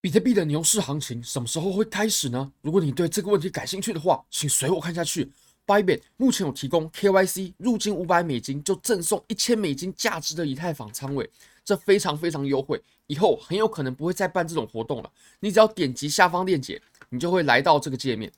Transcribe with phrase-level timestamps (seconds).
[0.00, 2.52] 比特币的牛市行情什么时候会开始呢？
[2.62, 5.28] 如果你对这个问题感兴趣的话，请随我看下去。
[5.66, 11.28] Bybit 目前有提供 KYC 入金五百美金就赠送一千美金价值的以太坊仓位，
[11.64, 15.10] 这非常非常优惠，以后很有可能不会再办这种活动了。
[15.40, 18.32] 你只要点击下方链接，你就会来到这个界面。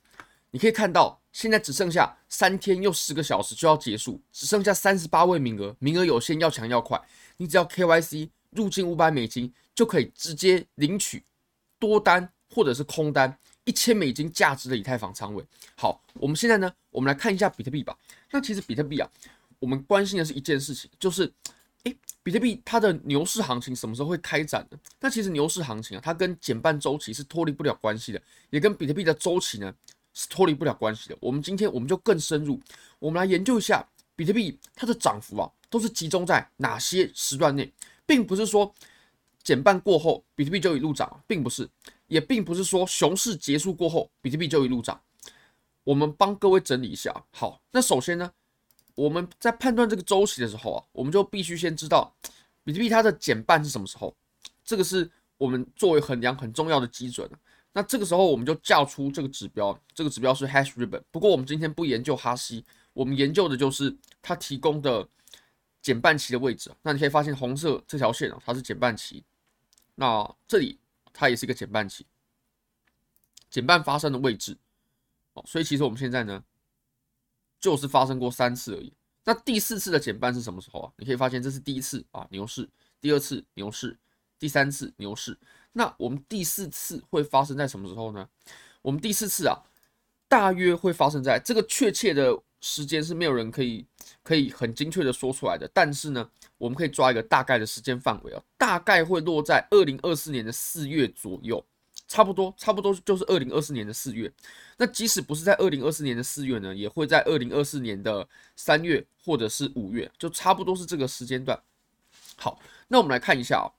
[0.52, 6.98] 你可以看到，现在只剩下三天又十个小时就要结束，只剩下三十八位名额，名额有限，要抢要快。
[7.36, 11.22] 你只要 KYC 入金五百美金，就可以直接领取。
[11.80, 15.42] 多单或者是空单，一千美金价值的以太坊仓位。
[15.74, 17.96] 好，我们现在呢，我们来看一下比特币吧。
[18.30, 19.10] 那其实比特币啊，
[19.58, 21.32] 我们关心的是一件事情，就是，
[21.84, 24.78] 诶，比特币它的牛市行情什么时候会开展呢？
[25.00, 28.20] 那其实牛市行情啊，它跟减半周期是脱离不了关系的，
[28.50, 29.74] 也跟比特币的周期呢
[30.12, 31.16] 是脱离不了关系的。
[31.20, 32.60] 我们今天我们就更深入，
[32.98, 33.84] 我们来研究一下
[34.14, 37.72] 比特币它的涨幅啊，都是集中在哪些时段内，
[38.04, 38.72] 并不是说。
[39.42, 41.68] 减半过后，比特币就一路涨，并不是，
[42.06, 45.00] 也并不是说熊市结束过后，比特币就一路涨。
[45.82, 47.24] 我们帮各位整理一下。
[47.32, 48.30] 好，那首先呢，
[48.94, 52.14] 我们在判断这个周期的时候啊，我们就必须先知道
[52.62, 54.14] 比特币它的减半是什么时候，
[54.62, 57.28] 这个是我们作为衡量很重要的基准。
[57.72, 61.00] 那这个时候我们就叫出这个指标，这个指标是 Hash Ribbon。
[61.10, 65.08] 不过我们今天不研究哈希，我们研究的就是它提供的
[65.80, 66.70] 减半期的位置。
[66.82, 69.24] 那你可以发现红色这条线啊，它是减半期。
[70.00, 70.78] 那这里
[71.12, 72.06] 它也是一个减半期，
[73.50, 74.56] 减半发生的位置
[75.34, 76.42] 哦，所以其实我们现在呢，
[77.58, 78.90] 就是发生过三次而已。
[79.24, 80.92] 那第四次的减半是什么时候啊？
[80.96, 82.66] 你可以发现这是第一次啊牛市，
[82.98, 83.94] 第二次牛市，
[84.38, 85.38] 第三次牛市。
[85.72, 88.26] 那我们第四次会发生在什么时候呢？
[88.80, 89.60] 我们第四次啊，
[90.28, 92.42] 大约会发生在这个确切的。
[92.62, 93.86] 时间是没有人可以
[94.22, 101.64] 可以很精确的说出来的，但是呢，我们可以抓一个大概的时间范围啊，大概会落在二零二四年的四月左右，
[102.06, 104.30] 差不多差不多就是二零二四年的四月。
[104.76, 111.58] 那即使不是在二零二四年的四月呢，也会在二零二四年的三月或者是五月，就差不多是这个时间段。
[112.36, 113.72] 好，那我们来看一下啊，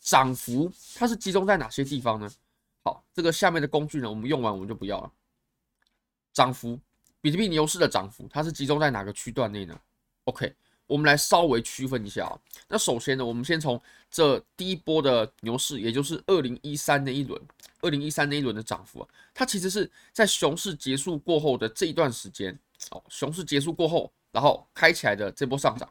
[0.00, 2.30] 涨幅它是集中在哪些地方呢？
[2.84, 5.10] 好，这个下面的工具呢，我们用完我们就不要了，
[6.34, 6.78] 涨幅。
[7.20, 9.76] 比特币牛市的涨幅，它是集中在哪个区段内呢
[10.24, 10.54] ？OK，
[10.88, 12.36] 我们来稍微区分一下啊。
[12.66, 17.40] 那首先呢，我们先从这第一波的牛市，也就是二零一三那一轮，
[17.80, 22.58] 二零一三那一轮的涨幅啊，它其实是在熊市结束过后的这一段时间
[22.90, 25.88] 哦，熊市结束过后，然后开起来的这波上涨，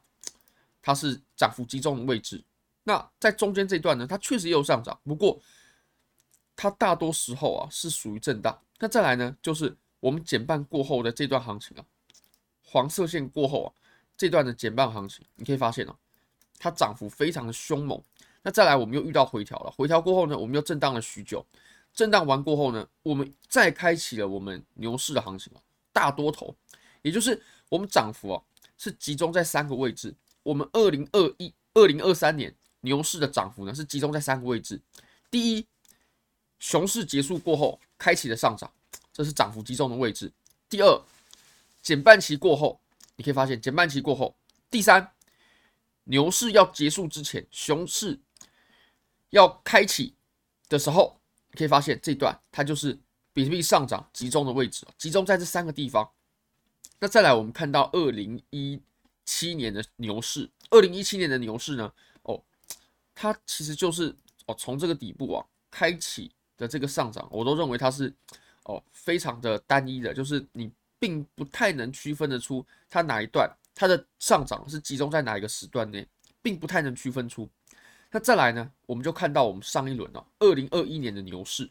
[0.82, 2.44] 它是涨幅集中的位置。
[2.84, 5.40] 那在中间这段呢，它确实也有上涨，不过
[6.56, 8.60] 它大多时候啊是属于震荡。
[8.80, 9.74] 那再来呢，就是。
[10.00, 11.84] 我们减半过后的这段行情啊，
[12.64, 13.68] 黄色线过后啊，
[14.18, 15.96] 这段的减半行情，你可以发现哦，
[16.58, 18.02] 它涨幅非常的凶猛。
[18.42, 21.46] 那再来，我们又遇到回调了，回调过后呢，我们又震荡了许久。
[21.94, 25.62] 震荡完过后呢，我们再开启了我们牛市的行情啊，
[25.92, 26.56] 大多头，
[27.02, 28.42] 也就是我们涨幅啊
[28.78, 30.14] 是集中在三个位置。
[30.44, 34.80] 我们二零二一、二零二三年牛市的涨幅呢是集中在三个位置。
[35.30, 35.68] 第一，
[36.60, 38.72] 熊市结束过后开启的上涨。
[39.12, 40.32] 这是涨幅集中的位置。
[40.70, 41.02] 第二，
[41.82, 42.80] 减半期过后，
[43.18, 44.34] 你可以发现减半期过后。
[44.72, 45.12] 第三，
[46.06, 48.18] 牛市要结束之前，熊市
[49.32, 50.16] 要开启
[50.70, 51.20] 的时候，
[51.52, 52.98] 可以发现这段它就是
[53.34, 56.10] 比特币上涨集中的位置，集中在这三个地方。
[57.00, 58.82] 那再来，我们看到二零一
[59.26, 62.42] 七年的牛市，二零一七年的牛市呢，哦，
[63.14, 68.14] 它其实就是哦从这个底部啊开启的这个上涨，我都认为它是。
[68.70, 70.70] 哦，非常的单一的，就是你
[71.00, 76.08] 并不太能区分得出它哪一段它的上涨是集中在哪一个时段内，
[76.42, 77.48] 并不太能区分出。
[78.10, 81.70] 那再来呢，我们就看到我们上一轮哦，二零二一年的牛市，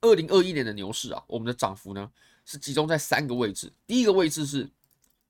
[0.00, 2.10] 二零二一年的牛市啊，我们的涨幅呢
[2.44, 3.72] 是集中在三个位置。
[3.86, 4.68] 第一个位置是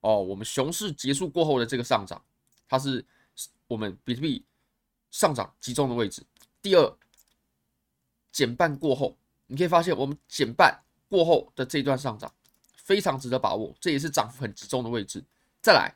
[0.01, 2.23] 哦，我们熊市结束过后的这个上涨，
[2.69, 3.05] 它是
[3.67, 4.45] 我们比特币
[5.11, 6.23] 上涨集中的位置。
[6.63, 6.97] 第二，
[8.31, 9.17] 减半过后。
[9.51, 10.79] 你可以发现，我们减半
[11.09, 12.33] 过后的这一段上涨
[12.77, 15.25] 非常值得把握，这也是涨幅很集中的位置。
[15.61, 15.95] 再来，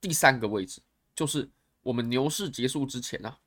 [0.00, 0.80] 第三个位置
[1.14, 1.48] 就是
[1.82, 3.38] 我们牛市结束之前啊，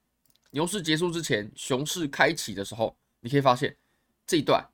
[0.51, 3.75] 牛市结束之前，熊市开启的时候，你可以发现
[4.25, 4.65] 这一段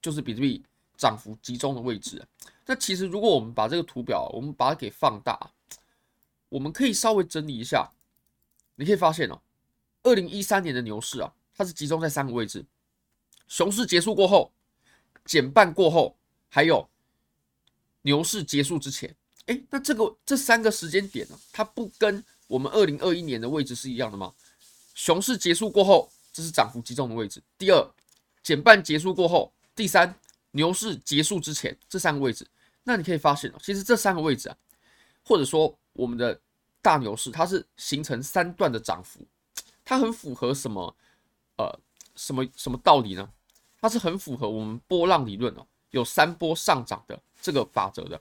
[0.00, 0.64] 就是比特币
[0.96, 2.26] 涨幅集中的位置。
[2.66, 5.50] 那其实如果我们把这个图表，我们把它给放大，
[6.48, 7.90] 我们可以稍微整理一下，
[8.76, 9.40] 你可以发现哦，
[10.02, 12.64] 二零一三年的牛市啊，它是集中在三个位置。
[13.46, 14.50] 熊市结束过后，
[15.24, 16.16] 减半过后，
[16.48, 16.88] 还有
[18.02, 19.14] 牛市结束之前，
[19.46, 24.32] 哎，那这个这三个时间点呢，它不跟我们二零二一年的位置是一样的吗？
[24.94, 27.42] 熊市结束过后，这是涨幅集中的位置。
[27.58, 27.94] 第二，
[28.42, 30.14] 减半结束过后，第三，
[30.52, 32.46] 牛市结束之前，这三个位置。
[32.82, 34.56] 那你可以发现哦，其实这三个位置啊，
[35.24, 36.38] 或者说我们的
[36.82, 39.20] 大牛市，它是形成三段的涨幅，
[39.84, 40.94] 它很符合什么？
[41.56, 41.80] 呃，
[42.16, 43.30] 什么什么道理呢？
[43.84, 48.18] 它是很符合我们波浪理论哦，有三波上涨的这个法则的。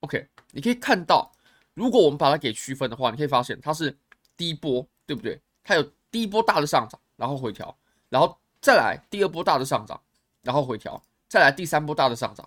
[0.00, 1.32] OK，你可以看到，
[1.72, 3.96] 如果我们把它给区分的话，你可以发现它是
[4.36, 5.40] 第一波，对不对？
[5.64, 7.74] 它有第一波大的上涨，然后回调，
[8.10, 9.98] 然后再来第二波大的上涨，
[10.42, 12.46] 然后回调，再来第三波大的上涨。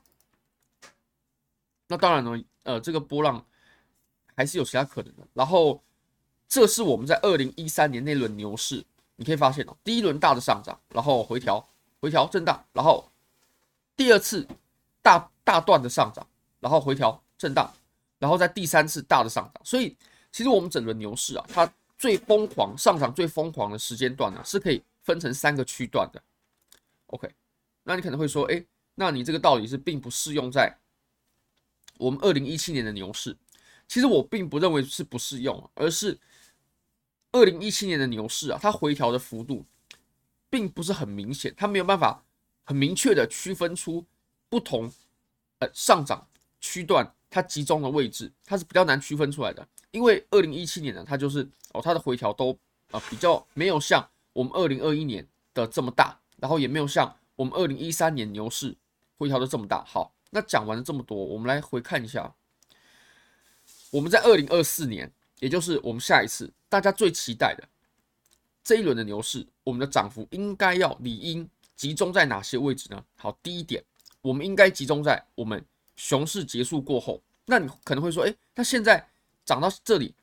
[1.88, 3.44] 那当然呢，呃，这个波浪
[4.36, 5.28] 还是有其他可能的。
[5.34, 5.82] 然后，
[6.48, 8.86] 这是我们在二零一三年那轮牛市，
[9.16, 11.68] 你可以发现哦，第一轮大的上涨，然后回调，
[12.02, 13.10] 回调震荡，然后
[13.96, 14.48] 第二次
[15.02, 16.26] 大大段的上涨，
[16.60, 17.74] 然后回调震荡，
[18.18, 19.62] 然后在第三次大的上涨。
[19.66, 19.96] 所以，
[20.32, 26.22] 其实我们整轮牛市啊，它最疯狂上涨、最疯狂的时间段呢，是可以分成三个区段的。
[27.08, 27.30] OK，
[27.84, 28.64] 那你可能会说，哎，
[28.96, 30.78] 那你这个道理是并不适用在。
[31.98, 33.36] 我们二零一七年的牛市，
[33.88, 36.18] 其实我并不认为是不适用，而是
[37.34, 39.66] 二零一七年的牛市啊，它回调的幅度
[40.50, 42.24] 并不是很明显，它没有办法
[42.64, 44.06] 很明确的区分出
[44.50, 44.92] 不同
[45.60, 46.28] 呃上涨
[46.60, 49.68] 区段它集中的位置，它是比较难区分出来的。
[49.92, 52.52] 因为二零一七年呢，它就是哦，它的回调都
[52.92, 58.76] 啊、呃、比较没有像我们二零二一年的这么大，然后也没有像我们二零一三年牛市
[59.18, 59.84] 回调的这么大。
[59.84, 60.14] 好。
[60.32, 62.36] 那讲完了这么多，我们来回看一下，
[63.90, 67.68] 我们在二零二四年，也就是我们下一次大家最期待的
[68.70, 73.04] 这一轮的牛市，我们的涨幅应该要理应集中在哪些位置呢？
[73.18, 73.84] 好，第一点，
[74.22, 77.20] 我们应该集中在我们熊市结束过后。
[77.46, 79.04] 那你可能会说，诶，那现在
[79.44, 80.14] 涨到这里，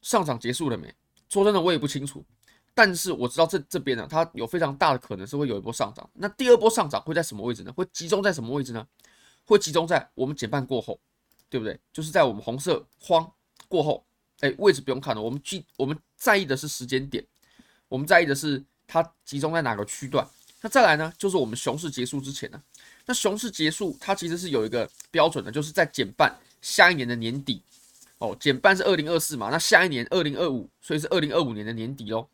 [0.00, 0.94] 上涨结束了没？
[1.28, 2.24] 说真的，我也不清楚。
[2.72, 6.08] 但是我知道这这边呢，它有非常大的可能是会有一波上涨。
[6.12, 7.72] 那第二波上涨会在什么位置呢？
[7.72, 8.86] 会集中在什么位置呢？
[9.44, 11.00] 会集中在我们减半过后，
[11.50, 11.76] 对不对？
[11.92, 13.28] 就是在我们红色框
[13.66, 14.06] 过后。
[14.40, 17.24] 哎，位置不用看了，我们记我们在意的是时间点，
[17.88, 20.26] 我们在意的是它集中在哪个区段。
[20.60, 22.62] 那再来呢，就是我们熊市结束之前呢。
[23.06, 27.62] 那熊市结束它其实是有一个标准的，就是在减半下一年的年底。
[28.18, 32.26] 哦，减半是二零二四嘛，那下一年二零二五，所以是二零二五年的年底喽。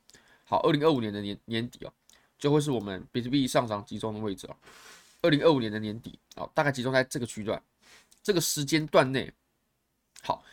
[0.45, 1.93] 好，二零二五年的年年底哦，
[2.39, 4.55] 就会是我们比特币上涨集中的位置哦。
[5.23, 7.61] 二零二五年的年底啊，大概集中在这个区段，
[8.23, 9.33] 这个时间段内。
[10.23, 10.45] 好，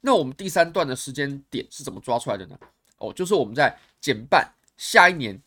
[0.00, 2.58] 那我们第三段的时间点是怎么抓出来的呢？
[2.98, 5.40] 哦，就是我们在减半下一年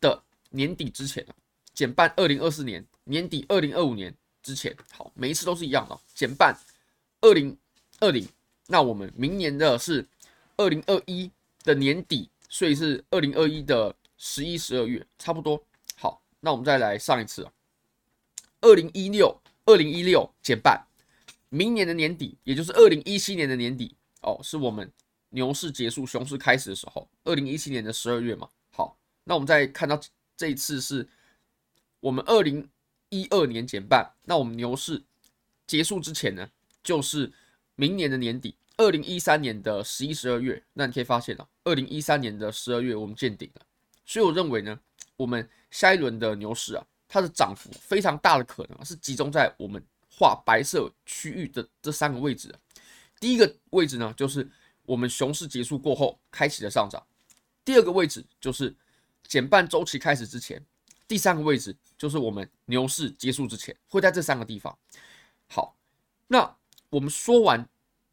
[0.00, 1.34] 的年底之前啊，
[1.74, 4.76] 减半二零二四年年底，二零二五年之前。
[4.92, 6.56] 好，每一次都是一样的，减半
[7.20, 7.56] 二零
[8.00, 8.26] 二零，
[8.66, 10.06] 那我们明年的是
[10.56, 11.30] 二零二一
[11.64, 12.28] 的年底。
[12.48, 15.60] 所以是二零二一的十一、十二月，差不多。
[15.96, 17.52] 好，那我们再来上一次啊，
[18.60, 20.86] 二零一六、二零一六减半，
[21.48, 23.95] 明年的年底，也就是二零一七年的年底
[24.26, 24.92] 哦，是我们
[25.30, 28.48] 牛市结束、熊市开始的时候，二零一七年的十二月嘛。
[28.72, 29.98] 好，那我们再看到
[30.36, 31.08] 这一次是
[32.00, 32.68] 我们二零
[33.08, 35.02] 一二年减半，那我们牛市
[35.66, 36.50] 结束之前呢，
[36.82, 37.32] 就是
[37.76, 38.56] 明年的年底。
[38.78, 43.62] 二零一三年的十一、十二月，那你可以发现啊，二零一三年的十二月我们见顶了，
[44.04, 44.78] 所以我认为呢，
[45.16, 52.54] 我们下一轮的牛市啊，它的涨幅非常大的可能是集中在我们画白色区域的这三个位置。
[53.20, 54.48] 第一个位置呢，就是
[54.84, 57.00] 我们熊市结束过后开启的上涨；
[57.64, 58.74] 第二个位置就是
[59.26, 60.58] 减半周期开始之前；
[61.08, 64.76] 第三个位置就是我们牛市结束之前，会在这三个地方。
[65.48, 65.76] 好，
[66.26, 66.56] 那
[66.90, 67.68] 我们说完。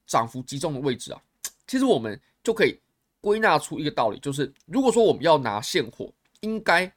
[0.05, 1.23] 涨幅集中的位置啊，
[1.65, 2.77] 其实我们就可以
[3.21, 6.93] 归纳出一个道理，就是如果说我们要拿现货，应该，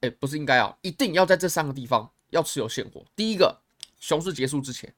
[0.00, 3.04] 哎，不是应该啊，一定要在这三个地方要持有现货。
[3.16, 3.60] 第一个，
[3.98, 4.94] 熊市结束之前，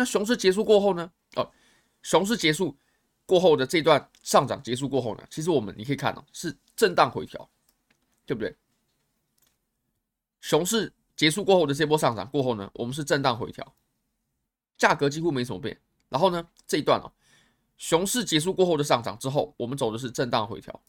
[0.00, 1.12] 那熊市结束过后呢？
[1.36, 1.46] 哦，
[2.02, 2.74] 熊市结束
[3.26, 7.46] 过后的这段上涨结束过后呢，其实我们你可以看到是震荡回调，
[8.24, 8.56] 对不对？
[10.40, 13.74] 熊市结束过后的这波上涨过后呢，我们是震荡回调，
[14.78, 15.78] 价格几乎没什么变。
[16.08, 17.12] 然后呢，这一段哦，
[17.76, 20.82] 熊市结束过后的上涨之后，我们走的是震荡回调，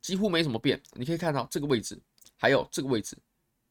[0.00, 0.82] 几乎没什么变。
[0.94, 1.96] 你可以看到这个位置，
[2.36, 3.16] 还有这个位置。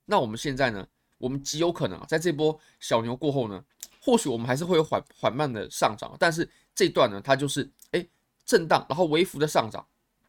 [0.05, 3.61] 那我们现在呢，我们极有可能啊，在这波小牛过后呢，
[4.09, 8.03] 或许我们还是会有缓缓慢的上涨，但是这段呢，它就是哎
[8.43, 9.85] 震荡，然后微幅的上涨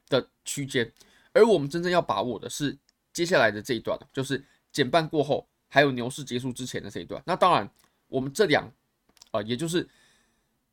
[0.08, 0.92] 的区间。
[1.32, 2.76] 而我们真正要把握的是
[3.12, 7.22] 接下来的这一段，就是减半过后，还有牛市结束之前的这一段。
[7.24, 7.70] 那当然，
[8.08, 8.70] 我们这两
[9.30, 9.88] 啊、也就是。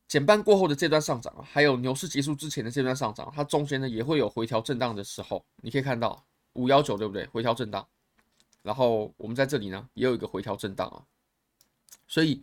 [0.08, 5.44] 减半过后的这段上涨，还有牛市结束之前的这段上涨，它中间呢也会有回调震荡的时候。
[5.56, 6.24] 你可以看到
[6.54, 7.26] 五幺九对不对？
[7.26, 7.86] 回调震荡，
[8.62, 11.04] 然后我们在这里呢也有一个回调震荡啊。
[12.06, 12.42] 所以，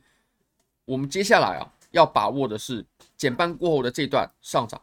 [0.85, 2.85] 我们接下来啊要把握的是
[3.17, 4.81] 减半过后的这段上涨，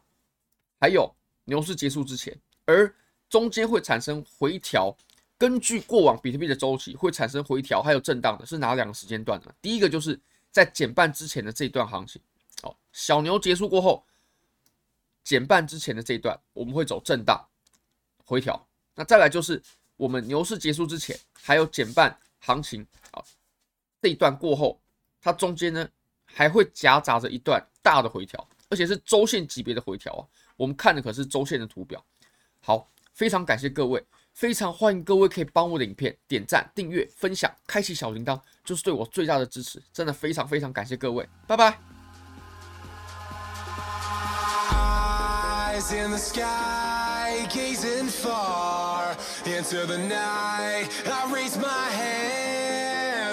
[0.79, 1.11] 还有
[1.45, 2.95] 牛市结束之前，而
[3.29, 4.95] 中间会产生回调。
[5.39, 9.53] 根据过往比特币的周期，会产生回调还有震荡的是哪两个时间段呢？
[9.61, 10.17] 第一个就是
[10.53, 12.23] 在减半之前的这一段行情，
[12.63, 14.05] 哦，小牛结束过后，
[15.25, 17.45] 减半之前的这一段我们会走震荡
[18.25, 18.65] 回调。
[18.95, 19.61] 那再来就是
[19.97, 23.21] 我们牛市结束之前，还有减半行情啊，
[24.01, 24.81] 这一段过后，
[25.23, 25.89] 它中间呢
[26.25, 30.27] 还会夹杂着一段大的回调，而且是周线级别的回调啊。
[30.57, 32.05] 我们看的可是周线的图表。
[32.61, 34.05] 好，非常感谢各位。
[34.35, 39.83] 非常欢迎各位可以帮我的影片点赞、订阅、分享、开启小铃铛，就是对我最大的支持。
[39.93, 41.79] 真的非常非常感谢各位，拜拜。